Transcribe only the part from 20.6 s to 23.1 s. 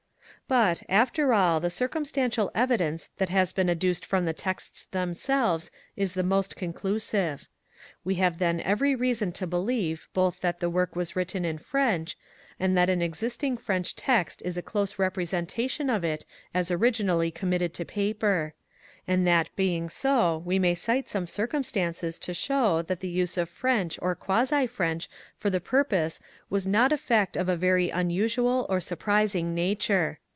cite some circumstances to show that the